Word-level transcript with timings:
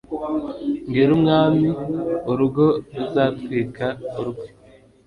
mbwire 0.85 1.11
umwami 1.17 1.67
urugo 2.31 2.65
ruzatwika 2.95 3.87
urwe 4.19 4.45